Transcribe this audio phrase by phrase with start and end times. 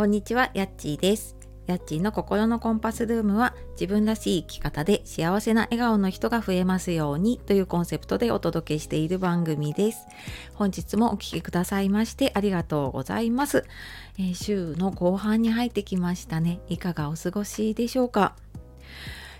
[0.00, 1.36] こんにちは、やっちーです。
[1.66, 10.06] やっちーの心のコンパスルームは自分らしい生き方で幸せな笑顔の人が増えますようにというコンセプトでお届けしている番組です。
[10.54, 13.66] 本日もお聴きくださいましてありがとうございます、
[14.18, 16.60] えー週の後半に入ってきましたね。
[16.70, 18.36] いかがお過ごしでしょうか、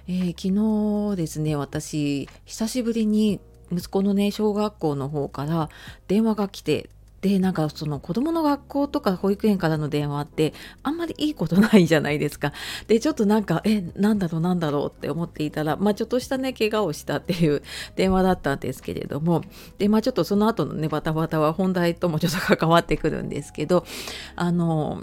[0.09, 3.41] えー昨日ですね、私久しぶりに
[3.73, 5.71] 息子のね小学校の方から
[6.07, 12.53] 電話が来てでなんかその子供の学校とか保育園からの電話ってあんまりいいことないじゃないですか。
[12.89, 17.63] でちょっとなんかえなんだろうなんだろうって思っていたらまあちょっとしたね怪我をしたっていう
[17.97, 19.43] 電話だったんですけれども
[19.79, 23.85] でまあちょっとその後のねバタバタは本題ともちょっと関わってくるんですけど
[24.37, 25.03] あの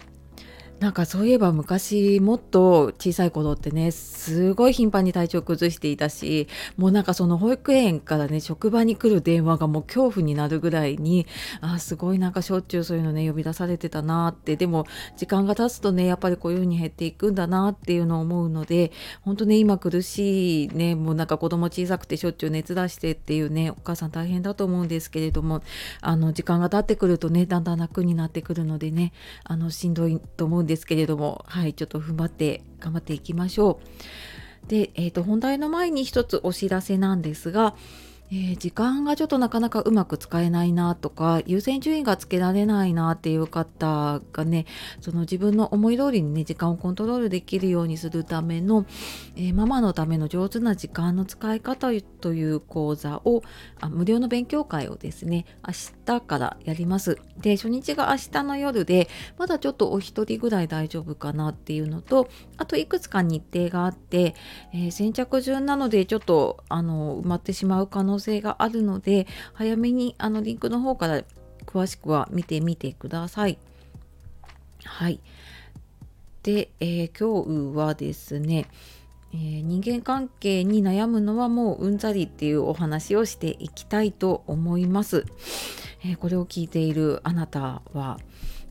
[0.79, 11.25] なんかそういえば昔もっと小さい頃ってねすごい頻繁に体調崩していたしもうなんかその保育園からね職場に来る電話がもう恐怖になるぐらいに
[11.61, 14.55] あすごいなんかしょっちゅうそういうのね呼び出されてたなって。
[14.55, 14.85] でも
[15.17, 25.63] 時間が経つとねやっぱりこういう風に減っていくんだなっていうのを思うので本当ね今苦しいねもうなんか子供小さくてしょっちゅう熱出してっていうねお母さん大変だと思うんですけれども
[26.01, 29.11] あの時間が経ってくるとねだんだん楽になってくるのでね
[29.43, 33.79] あのしんどいと思うんですですけれどもはいちょっと踏ん張って頑張っていきましょ
[34.65, 34.67] う。
[34.67, 37.75] で、えー、と本題の前に一つお知らせなんですが、
[38.29, 44.65] えー時間がちょっとなかなかうまく使えないなとか優先順位がつけられないなっていう方がね
[44.99, 48.85] その自分の思い通りにね時間をコントロールできるようにするための、
[49.35, 51.89] えーママのための上手な時間の使い方
[52.19, 53.43] という講座を
[53.79, 55.73] あ無料の勉強会をですね明
[56.05, 57.17] 日からやります。
[57.39, 64.35] で初日が明日の夜でまだちょっとお一人ぐらい大丈夫かなっていうのとあといくつか日程があって、
[64.73, 71.23] えー先着順なのでちょっとあの埋まってしまう可能性能性があるので早めにあのリンクの方から
[71.65, 73.57] 詳しくは見てみてください。
[74.83, 75.19] はい。
[76.43, 78.67] で、えー今日はですね、
[79.33, 85.25] えー人間関係に悩むのはもううんざりっていうお話をしていきたいと思います。
[86.05, 88.17] えーこれを聞いているあなたは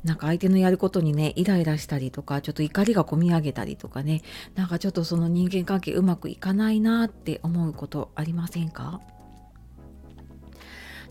[0.04, 4.22] なんか相手のやることにねイライラしたりとかちょっと怒りがこみ上げたりとかね
[4.54, 9.00] なんかちょっとその人間関係うまくいかないなって思うことありませんか？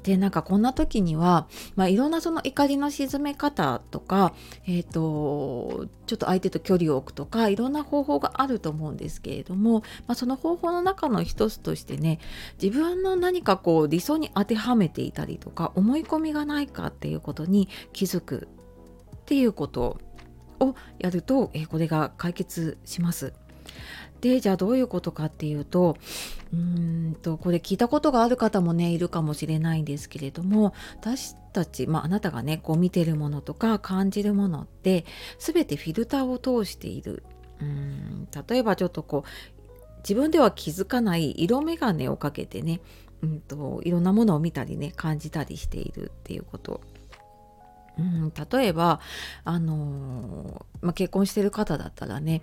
[0.05, 4.35] でなんかこんな時には、まあ、いろんなその怒りの鎮め方とか、
[4.67, 12.19] えー、とちょっと相手と距離を置くとかいろんな方法があると思うんですけれども、まあ、その方法の中の一つとしてね
[12.61, 18.47] 自分の何かこう理想に当てはめていたりとか思い込みがないかっていうことに気づく
[19.15, 19.97] っていうこと
[20.59, 23.33] をやると、えーこれが解決します。
[24.21, 25.97] でじゃあどういうことかっていうと
[26.53, 35.05] うんとこれ聞いたことがある方もねいるかもしれないんですけれども私たち、まあ、あなたがねこう見てるものとか感じるものって
[35.37, 37.23] 全てフィルターを通している。
[37.61, 39.29] うん例えばちょっとこう
[39.99, 42.81] 自分では気づかない色眼鏡をかけてね、
[43.23, 46.81] うん、といろんなものを見たりね感じたりしているっていうこと。
[47.97, 48.99] うん、例えば、
[49.45, 52.41] あのーまあ、結婚してる方だったらね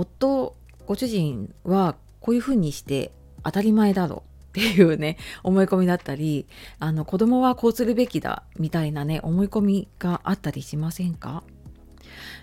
[0.00, 0.54] 夫
[0.86, 3.12] ご主人はこういうふうにして
[3.44, 4.22] 当たり前だろ
[4.54, 6.46] うっていうね 思い込みだったり
[6.78, 11.42] あの子供はこうするべきだみたいなね思い込みがあったりしませんか？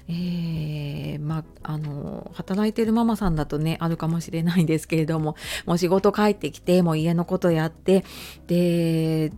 [0.08, 8.06] えーまああの働いてるママさんだとねあるかもしれないんですけれどももう仕事帰ってきてもう家のことやって
[8.48, 9.34] で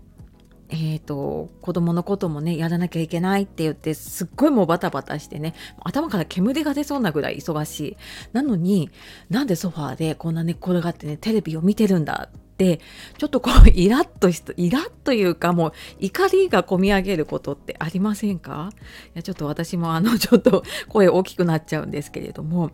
[0.70, 7.98] えー、と子供のこともねやらなきゃいけないって言ってすっごいもうバタバタしてね頭から煙が出そうなぐらい忙しい。
[8.34, 8.90] なのに
[9.30, 12.82] なんでソファーでこんな寝転がってねテレビを見てるんだって
[13.18, 18.72] ちょっとこう イラッとしイラッというかもう怒りがこみ上げることってありませんか？
[18.74, 22.72] いやちょっと私もあのちょっと声大きくなっちゃうんですけれども。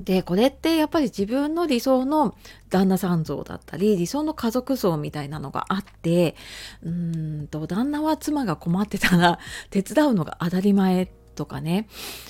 [0.00, 2.34] でこれってやっぱり自分の理想の
[2.68, 6.34] 旦那さん像だったり理想の家族像みたいなのがあって
[6.82, 9.38] うんと旦那は妻が困ってたら
[9.70, 11.06] 手伝うのが当たり前
[11.36, 11.86] とかね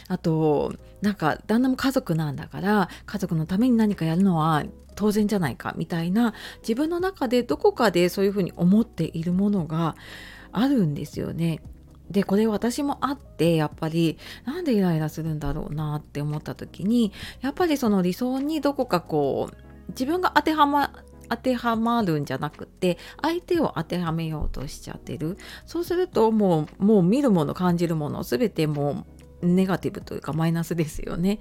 [0.09, 4.65] あとなんか旦那も家族なんだから家族のために何かやるのは
[4.95, 9.97] 当然じゃないかみたいな自分の中でどこかでそういうふうに思っているものが
[10.53, 11.61] あるんですよね。
[12.11, 19.57] でこれ私もあってやっぱりなんでイライラするんだろうなって思った時にやっぱりその理想にどこかこう
[19.89, 20.93] 自分が当てはま
[21.29, 29.07] 当てはまるんじゃなくて相手を当てはめようとしちゃってるそうするともうもう見るもの感じるもの全ても
[29.43, 31.39] うネガティブというかマイナスですよね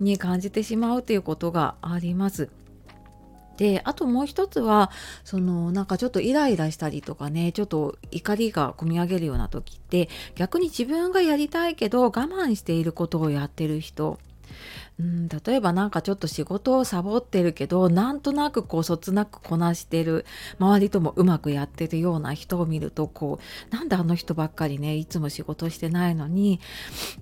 [0.00, 2.48] に感じてしまうということがあります。
[3.58, 4.90] であともう一つは
[5.24, 14.18] そのなんかちょっとイライラしたりとかねちょっと怒りがこみ上げるような時って逆に自分がやりたいけど我慢していることをやってる人。
[15.00, 20.26] うん、例えばなんかちょっと仕事をサボってるけどなんとなくこうそつなくこなしてる
[20.58, 23.38] 周りともうまくやってるような人を見るとこ
[23.70, 26.60] うなんであの人ばっかりねいつも仕事してないのに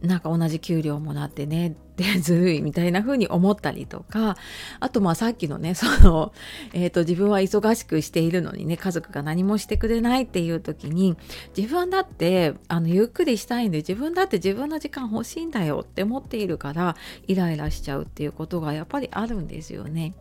[0.00, 4.36] なんか同じ給料もらってねって ずるいみたいな風に思ったりとか
[4.78, 6.32] あとまあさっきのね その、
[6.74, 11.16] えーと、自分は忙しくしているのにね家族が何もしてくれないっていう時に
[11.56, 16.96] 自分だってあのゆっくりしたいんで自分だって自分の時間欲しいんだよって思っているから
[17.26, 20.14] イライラしちゃうっていうことがやっぱりあるんですよね。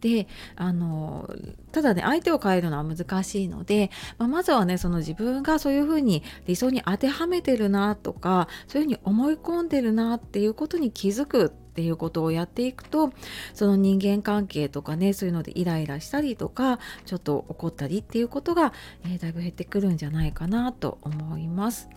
[0.00, 0.26] で
[0.56, 1.28] あの
[1.72, 13.12] ただね相手を変えるのは難しいので、まあ、まずはねその自分がそういうふうに理想に当てはめてるなとかそういうふうに思い込んでるなっていうことに気づくっていうことをやっていくと
[13.54, 18.72] その人間関係とかねそういうのでイライラしたりとかちょっと怒ったりっていうことが、
[19.04, 21.88] えー、だいぶ減ってくるんじゃないかなと思います。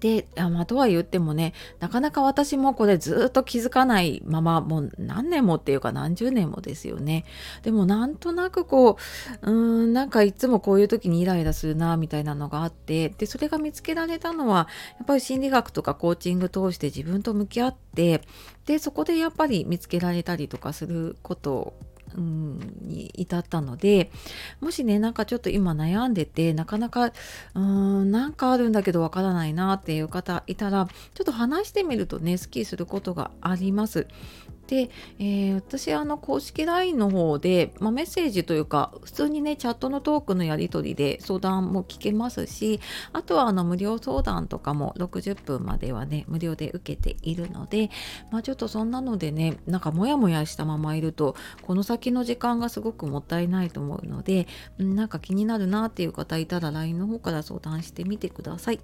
[0.00, 7.24] であ、まあ、とは言ってもねなかなか私もこれずっと気づかないままもう何年もっていうか何十年もですよね。
[7.62, 8.96] でもなんとなくこ
[9.42, 14.68] ううんなんかいつもこういう時にイライラするなみたいなのがあってでそれが見つけられたのは
[14.98, 18.22] やっぱり心理学とかコーチング通して自分と向き合って
[18.66, 21.74] でそこでやっぱり見つけられたりとかすること
[22.16, 24.10] うん、に至ったので
[24.60, 27.12] もしねなんかちょっと今悩んでてなかなか
[27.54, 34.06] うんなんかあるんだけどわからないなっていう方いたらちょっと話してみるとねスッキリすることがあります。
[34.70, 34.88] で、
[35.18, 42.78] えー、私あの公式 LINE の方で、まあ、メッセージというか普通にねチャットのトークのやり取りで相談も聞けますし
[43.12, 47.90] あとはあの無料相談とかも60分まではね無料で受けているので、
[48.30, 54.46] まあ、ちょっとそんなのでねなんかモヤモヤしたままいるとこの先の時間がすごくもったいないと思うので、
[54.78, 58.80] なんか気になるなっていう方いたら LINE の方から相談してみてください。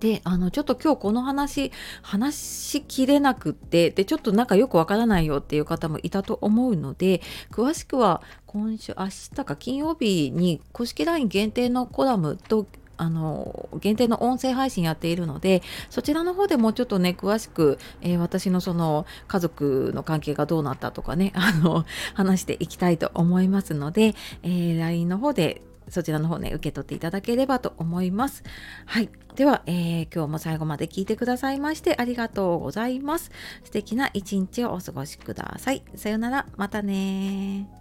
[0.00, 1.72] であのちょっと今日この話
[2.02, 12.66] 話しきれなくってでちょっとなんかよくわからないよっていう方もいたと思うので詳しくは今週明日か金曜日に公式 LINE 限定のコラムと
[12.98, 28.42] あの限定の音声配信やっているのでそちらの方でもうちょっとね詳しく、えー、私のその家族の関係がどうなったとかねあの話していきたいと思いますので、えー、LINE の方でそちらの方ね、受け取っていただければと思います。
[28.86, 29.10] はい。
[29.34, 33.30] では、えー、今日も最後まで聞いてくださいましてありがとうございます。
[33.64, 35.82] 素敵な一日をお過ごしください。
[35.94, 36.46] さよなら。
[36.56, 37.77] またね